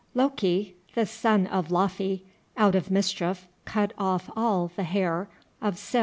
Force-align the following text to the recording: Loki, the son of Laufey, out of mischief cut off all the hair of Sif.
Loki, 0.15 0.77
the 0.95 1.05
son 1.05 1.45
of 1.45 1.67
Laufey, 1.67 2.23
out 2.57 2.73
of 2.73 2.89
mischief 2.89 3.47
cut 3.65 3.93
off 3.99 4.31
all 4.35 4.71
the 4.75 4.81
hair 4.81 5.27
of 5.61 5.77
Sif. 5.77 5.99